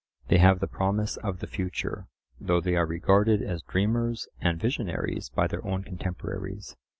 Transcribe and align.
They 0.29 0.39
have 0.39 0.59
the 0.61 0.67
promise 0.67 1.17
of 1.17 1.41
the 1.41 1.45
future, 1.45 2.07
though 2.39 2.59
they 2.59 2.75
are 2.75 2.87
regarded 2.87 3.43
as 3.43 3.61
dreamers 3.61 4.27
and 4.41 4.59
visionaries 4.59 5.29
by 5.29 5.45
their 5.45 5.63
own 5.63 5.83
contemporaries. 5.83 6.75